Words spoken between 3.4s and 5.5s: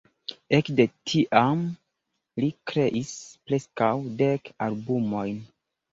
preskaŭ dek albumojn.